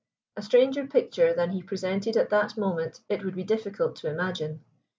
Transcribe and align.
A 0.35 0.41
stranger 0.41 0.87
picture 0.87 1.31
than 1.31 1.51
he 1.51 1.61
presented 1.61 2.17
at 2.17 2.31
that 2.31 2.57
moment 2.57 3.01
it 3.07 3.23
would 3.23 3.35
be 3.35 3.43
difficult 3.43 3.95
to 3.97 4.09
imagine. 4.09 4.65